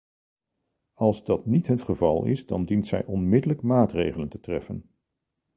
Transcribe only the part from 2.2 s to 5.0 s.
is dan dient zij onmiddellijk maatregelen te treffen.